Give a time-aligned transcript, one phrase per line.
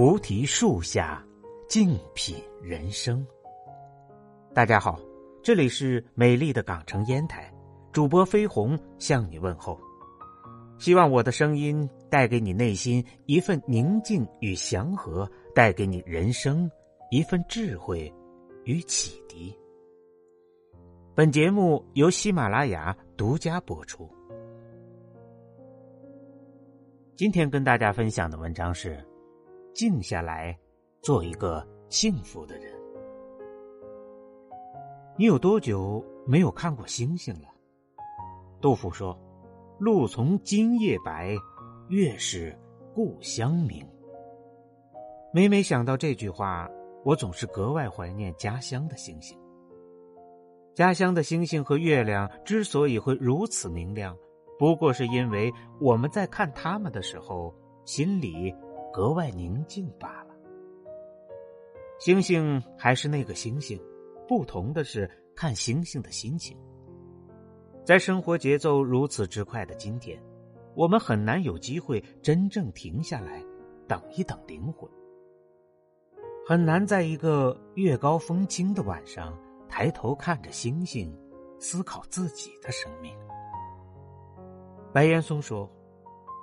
[0.00, 1.22] 菩提树下，
[1.68, 3.22] 静品人生。
[4.54, 4.98] 大家好，
[5.42, 7.52] 这里是美丽的港城烟台，
[7.92, 9.78] 主播飞鸿向你问候。
[10.78, 16.70] 希望我的声音带给你内心一份宁静与祥和，带给你人生
[17.10, 18.10] 一份智慧
[18.64, 19.54] 与启迪。
[21.14, 24.08] 本节目由喜马拉雅独家播出。
[27.16, 28.98] 今天跟大家分享的文章是。
[29.72, 30.58] 静下来，
[31.00, 32.72] 做一个幸福的人。
[35.16, 37.48] 你有多久没有看过星星了？
[38.60, 39.18] 杜甫说
[39.78, 41.34] ：“露从今夜白，
[41.88, 42.58] 月是
[42.94, 43.86] 故乡明。”
[45.32, 46.68] 每每想到这句话，
[47.04, 49.38] 我总是格外怀念家乡的星星。
[50.74, 54.16] 家乡的星星和月亮之所以会如此明亮，
[54.58, 58.54] 不过是因为我们在看它们的时候，心里。
[58.92, 60.34] 格外宁静罢了。
[61.98, 63.78] 星星还是那个星星，
[64.26, 66.56] 不同的是看星星的心情。
[67.84, 70.22] 在生活节奏如此之快的今天，
[70.74, 73.44] 我们很难有机会真正停下来，
[73.86, 74.88] 等一等灵魂。
[76.46, 81.14] 很难在一个月高风清的晚上，抬头看着星星，
[81.58, 83.14] 思考自己的生命。
[84.92, 85.70] 白岩松说：“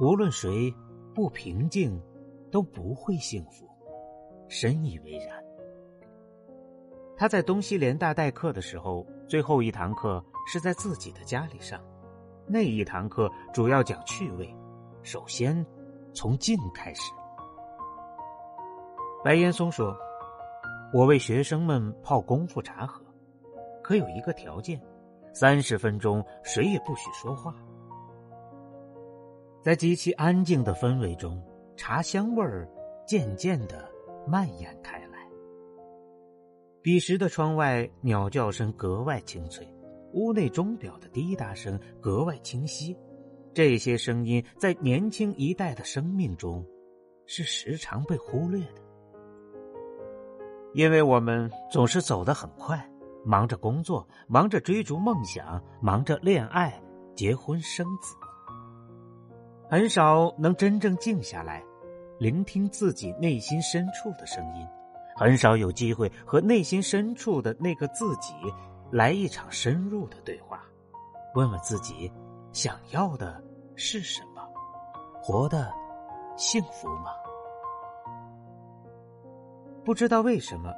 [0.00, 0.72] 无论谁
[1.14, 2.00] 不平静。”
[2.50, 3.68] 都不会幸福，
[4.48, 5.42] 深以为然。
[7.16, 11.80] 他在东西联大代课的时候，最后一堂课是在自己的家里上。
[12.46, 14.54] 那一堂课主要讲趣味，
[15.02, 15.64] 首先
[16.12, 17.12] 从静开始。
[19.24, 19.96] 白岩松说
[20.94, 23.02] ：“我为学生们泡功夫茶喝，
[23.82, 24.80] 可有一个条件，
[25.32, 27.54] 三十分钟谁也不许说话，
[29.62, 31.42] 在极其安静的氛围中。”
[31.76, 32.68] 茶香味儿
[33.06, 33.88] 渐渐的
[34.26, 35.18] 蔓延开来。
[36.82, 39.66] 彼时的窗外鸟叫声格外清脆，
[40.12, 42.96] 屋内钟表的滴答声格外清晰。
[43.52, 46.64] 这些声音在年轻一代的生命中，
[47.26, 48.82] 是时常被忽略的，
[50.74, 52.88] 因为我们总是走得很快，
[53.24, 56.78] 忙着工作，忙着追逐梦想，忙着恋爱、
[57.14, 58.14] 结婚、生子。
[59.68, 61.60] 很少能真正静下来，
[62.20, 64.64] 聆听自己内心深处的声音，
[65.16, 68.32] 很少有机会和内心深处的那个自己
[68.92, 70.62] 来一场深入的对话，
[71.34, 72.12] 问问自己
[72.52, 73.42] 想要的
[73.74, 74.48] 是什么，
[75.20, 75.68] 活得
[76.36, 77.10] 幸福吗？
[79.84, 80.72] 不知道为什么，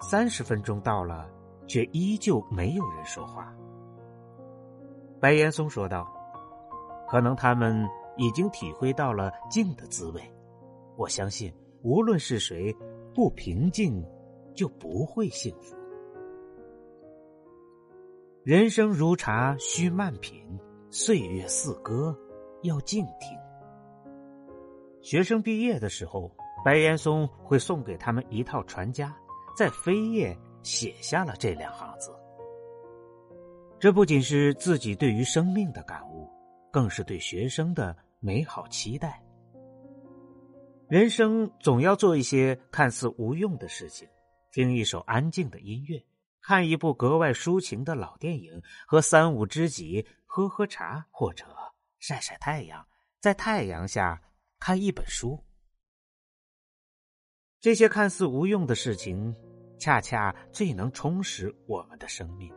[0.00, 1.28] 三十分钟到了，
[1.68, 3.54] 却依旧没有人说话。
[5.20, 6.12] 白岩松说道
[7.08, 10.20] ：“可能他们。”已经体会到了静的滋味，
[10.96, 11.52] 我相信，
[11.82, 12.74] 无论是谁，
[13.14, 14.04] 不平静
[14.54, 15.76] 就不会幸福。
[18.44, 20.44] 人生如茶，需慢品；
[20.90, 22.16] 岁月似歌，
[22.62, 23.38] 要静听。
[25.00, 26.30] 学生毕业的时候，
[26.64, 29.16] 白岩松会送给他们一套传家，
[29.56, 32.10] 在扉页写下了这两行字。
[33.78, 36.11] 这不仅是自己对于生命的感悟。
[36.72, 39.22] 更是对学生的美好期待。
[40.88, 44.08] 人生总要做一些看似无用的事情，
[44.50, 46.02] 听一首安静的音乐，
[46.40, 51.46] 看一部格外抒情的老电影，和三五知己喝喝茶，或者
[51.98, 52.84] 晒晒太阳，
[53.20, 54.20] 在太阳下
[54.58, 55.42] 看一本书。
[57.60, 59.34] 这些看似无用的事情，
[59.78, 62.52] 恰恰最能充实我们的生命。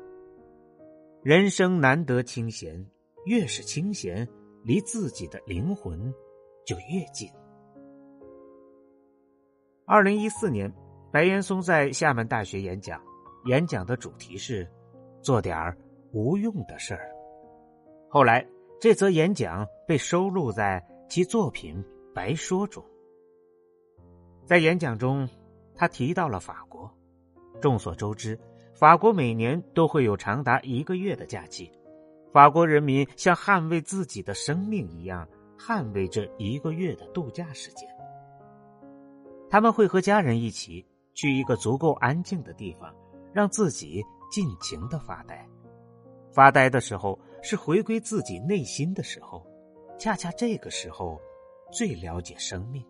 [1.22, 2.86] 人生难得清闲。
[3.26, 4.28] 越是清闲，
[4.64, 6.14] 离自己的灵魂
[6.66, 7.30] 就越近。
[9.86, 10.72] 二零一四年，
[11.12, 13.02] 白岩松在厦门大学演讲，
[13.46, 14.68] 演讲的主题是
[15.22, 15.78] “做点儿
[16.12, 17.12] 无用的事儿”。
[18.10, 18.46] 后来，
[18.80, 21.84] 这则演讲被收录在其作品
[22.14, 22.84] 《白说》中。
[24.46, 25.28] 在演讲中，
[25.74, 26.92] 他提到了法国。
[27.62, 28.40] 众所周知，
[28.74, 31.72] 法国每年都会有长达一个月的假期。
[32.36, 35.26] 法国人民像捍卫自己的生命一样
[35.58, 37.88] 捍卫这一个月的度假时间。
[39.50, 42.94] 他们会和家人一起去一个足够安静的地方，
[43.32, 45.48] 让自己尽情的发呆。
[46.34, 49.48] 发呆的时候是回归自己内心的时候，
[49.98, 51.18] 恰恰这个时候
[51.72, 52.86] 最了解生命。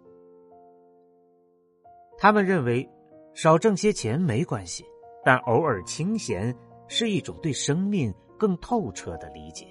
[2.18, 2.89] 他们认为，
[3.36, 4.83] 少挣些钱没关系，
[5.24, 6.51] 但偶尔清闲
[6.88, 8.12] 是一种对生命。
[8.37, 9.67] 更透彻的理解，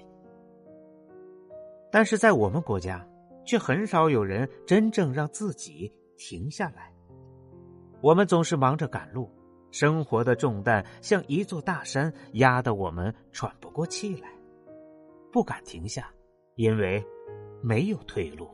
[1.91, 3.07] 但是在我们国家，
[3.45, 6.93] 却很少有人真正让自己停下来，
[8.01, 9.31] 我们总是忙着赶路，
[9.71, 14.29] 生活的重担像一座大山，压得我们喘不过气来，
[15.31, 16.09] 不敢停下，
[16.55, 17.05] 因为
[17.61, 18.49] 没有退路。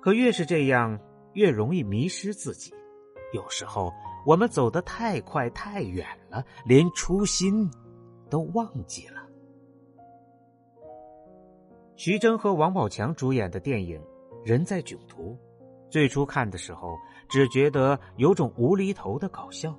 [0.00, 0.98] 可越是这样，
[1.34, 2.74] 越容易迷失自己。
[3.32, 3.92] 有时候，
[4.26, 7.70] 我们走得太快太远了，连初心
[8.32, 9.20] 都忘记了。
[11.96, 14.00] 徐峥和王宝强主演的电影
[14.42, 15.32] 《人在囧途》，
[15.90, 16.96] 最初看的时候
[17.28, 19.78] 只觉得有种无厘头的搞笑，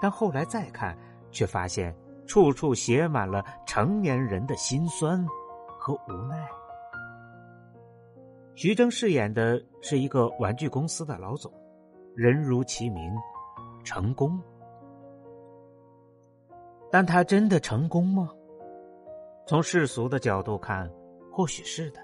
[0.00, 0.96] 但后来再看，
[1.32, 1.92] 却发现
[2.24, 5.26] 处处写满了成年人的心酸
[5.76, 6.46] 和无奈。
[8.54, 11.52] 徐峥饰演的是一个玩具公司的老总。
[12.14, 13.12] 人如其名，
[13.82, 14.40] 成功。
[16.90, 18.30] 但他真的成功吗？
[19.46, 20.90] 从世俗的角度看，
[21.30, 22.00] 或许是的；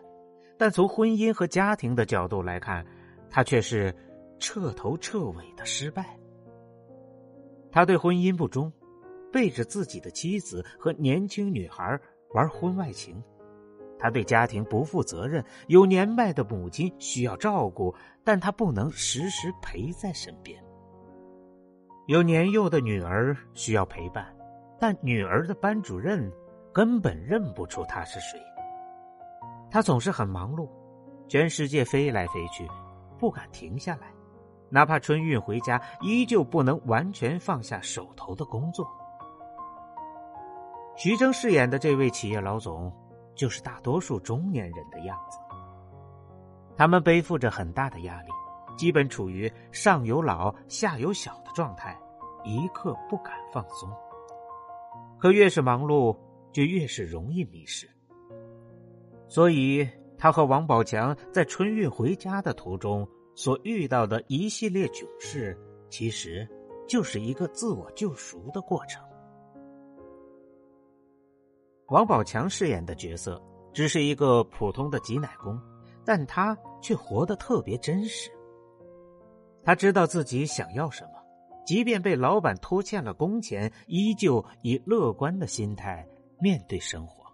[0.56, 2.86] 但从婚姻和家庭的角度来看，
[3.30, 3.94] 他却是
[4.38, 6.16] 彻头彻尾的失败。
[7.70, 8.72] 他对婚姻不忠，
[9.32, 11.98] 背着自己的妻子和年轻女孩
[12.34, 13.22] 玩婚外情。
[13.98, 17.94] 他对家庭不负责任，有年迈的母亲需要照顾，
[18.24, 20.60] 但他不能时时陪在身边；
[22.08, 24.26] 有年幼的女儿需要陪伴，
[24.82, 26.28] 但女儿的班主任
[26.72, 28.36] 根本认不出他是谁。
[29.70, 30.68] 他总是很忙碌，
[31.28, 32.68] 全世界飞来飞去，
[33.16, 34.08] 不敢停下来，
[34.70, 38.84] 哪怕春运回家，依旧不能完全放下手头的工作。
[40.96, 42.92] 徐峥饰演的这位企业老总。
[43.34, 45.38] 就是大多数中年人的样子，
[46.76, 48.28] 他们背负着很大的压力，
[48.76, 51.98] 基本处于上有老下有小的状态，
[52.44, 53.88] 一刻不敢放松。
[55.22, 56.18] 可越是忙碌，
[56.52, 57.88] 就越是容易迷失。
[59.28, 59.88] 所以，
[60.18, 65.56] 他和王宝强在春运回家的途中所遇到的一系列囧事，
[65.88, 66.44] 其实
[66.88, 69.00] 就是一个自我救赎的过程。
[71.86, 73.40] 王宝强饰演的角色
[73.72, 75.56] 只是一个普通的挤奶工，
[76.04, 78.28] 但他却活得特别真实。
[79.62, 81.11] 他知道自己想要什么，
[81.66, 86.06] 即便被老板拖欠了工钱，依旧以乐观的心态
[86.40, 87.24] 面对生活。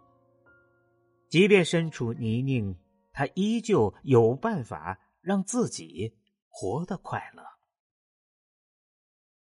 [1.29, 2.77] 即便身处泥泞，
[3.13, 6.17] 他依旧有办法让自己
[6.49, 7.43] 活得快乐。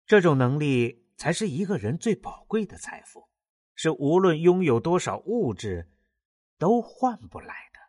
[0.06, 3.30] 这种能力才是一个人最宝贵的财富。
[3.82, 5.90] 是无论拥有多少物质，
[6.58, 7.80] 都换不来的。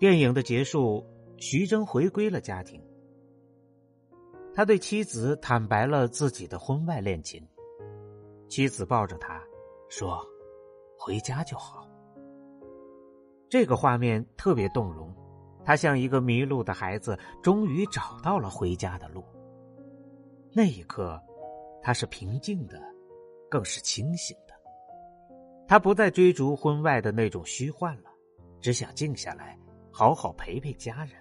[0.00, 1.06] 电影的结束，
[1.38, 2.89] 徐峥回归了家庭。
[4.54, 7.46] 他对妻子坦白了自己的婚外恋情，
[8.48, 9.40] 妻子抱着他
[9.88, 10.20] 说
[10.98, 11.88] ：“回家就好。”
[13.48, 15.14] 这个画面特别动容，
[15.64, 19.24] 他像一个迷路的孩子，终于找到了回家的路。
[20.52, 21.20] 那一刻，
[21.82, 22.80] 他是平静的。
[23.50, 24.54] 更是清醒的，
[25.66, 28.08] 他不再追逐婚外的那种虚幻了，
[28.60, 29.58] 只想静下来，
[29.90, 31.14] 好好陪陪家人。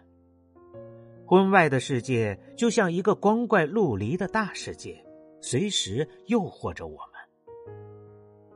[1.30, 5.00] 婚外的世界就像一个光怪陆离的大世界，
[5.40, 7.76] 随时诱惑着我们。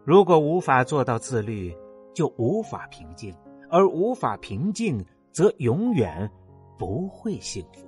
[0.04, 1.72] 如果无法做到自律，
[2.16, 3.32] 就无法平静，
[3.70, 6.28] 而无法平静，则永远
[6.76, 7.88] 不会幸福。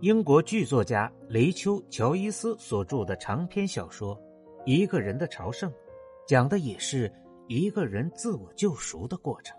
[0.00, 4.16] 英国剧作家雷丘·乔伊斯所著的长篇小说
[4.64, 5.70] 《一个人的朝圣》，
[6.26, 7.12] 讲的也是
[7.46, 9.54] 一个人自我救赎的过程。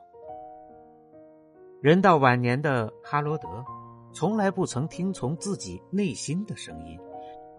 [1.82, 3.66] 人到晚年的哈罗德，
[4.14, 7.00] 从来不曾听从自己内心的声音，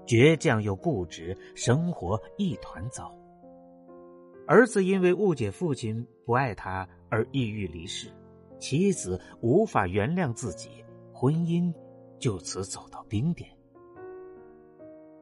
[0.06, 3.12] 倔强又固执，生活一团糟。
[4.46, 8.12] 儿子因为误解父亲不爱他而抑郁离世，
[8.60, 11.74] 妻子无法原谅自己，婚姻。
[12.20, 13.50] 就此走到冰点。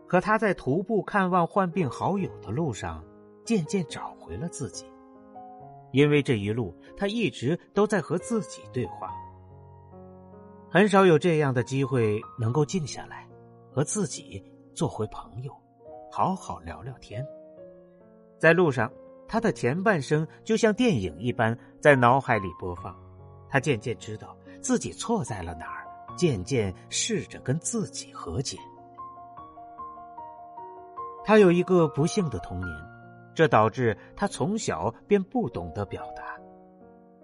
[0.07, 3.02] 可他在徒步看望患病好友的路上，
[3.47, 4.85] 渐渐找回了自己。
[5.93, 9.13] 因为这一路，他一直都在和自己对话。
[10.71, 13.29] 很少有这样的机会能够静下来，
[13.73, 14.43] 和自己
[14.75, 15.53] 做回朋友，
[16.13, 17.27] 好好聊聊天。
[18.39, 18.91] 在路上，
[19.29, 22.97] 他的前半生就像电影一般在脑海里播放。
[23.49, 25.87] 他渐渐知道自己错在了哪儿。
[26.17, 28.59] 渐渐试着跟自己和解。
[31.25, 32.69] 他有一个不幸的童年，
[33.35, 36.39] 这导致他从小便不懂得表达。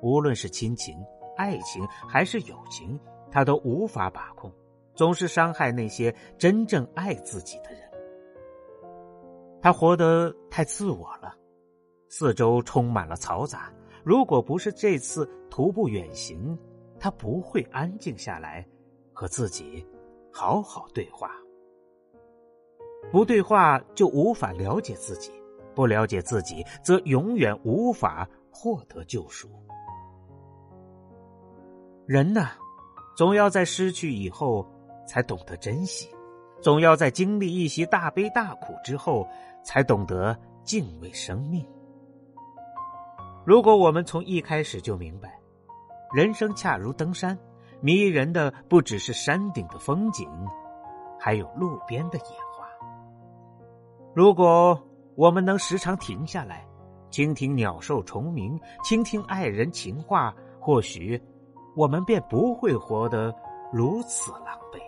[0.00, 0.96] 无论是亲情、
[1.36, 2.98] 爱情还是友情，
[3.30, 4.52] 他都无法把控，
[4.94, 7.80] 总是伤害那些真正爱自己的人。
[9.60, 11.34] 他活得太自我了，
[12.08, 13.72] 四周充满了嘈杂。
[14.04, 16.56] 如果不是这次徒步远行，
[17.00, 18.64] 他不会安静下来，
[19.12, 19.84] 和自己
[20.32, 21.32] 好好对话。
[23.10, 25.32] 不对话就无法了解自己，
[25.76, 29.48] 不了解自己，则永远无法获得救赎。
[32.06, 32.48] 人呢，
[33.16, 34.66] 总要在失去以后
[35.06, 36.08] 才懂得珍惜，
[36.62, 39.28] 总要在经历一些大悲大苦之后，
[39.62, 41.64] 才懂得敬畏生命。
[43.44, 45.38] 如果我们从一开始就明白，
[46.14, 47.38] 人生恰如登山，
[47.80, 50.28] 迷人的不只是山顶的风景，
[51.18, 52.66] 还有路边的野花。
[54.14, 54.80] 如果
[55.16, 56.66] 我们能时常停下来，
[57.10, 61.20] 倾听鸟兽虫鸣，倾听爱人情话，或许。
[61.74, 63.34] 我们便不会活得
[63.70, 64.80] 如此狼狈。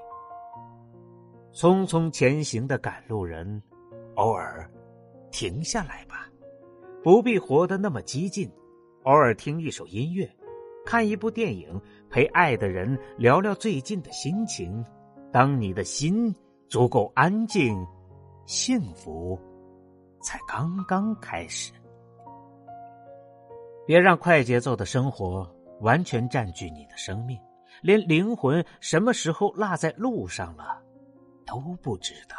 [1.52, 3.62] 匆匆前行的赶路人，
[4.14, 4.70] 偶尔
[5.30, 6.26] 停下来吧，
[7.02, 8.50] 不必活得那么激进。
[9.04, 10.26] 偶尔听一首音乐，
[10.86, 14.82] 看一部电影，陪爱的人聊聊最近的心情。
[15.30, 16.34] 当你的心
[16.68, 17.86] 足够安静，
[18.46, 19.38] 幸福
[20.20, 21.72] 才刚刚开始。
[23.86, 25.48] 别让快节奏的生活。
[25.80, 27.40] 完全占据你的生命，
[27.82, 30.82] 连灵魂什么时候落在路上了
[31.46, 32.34] 都不知道。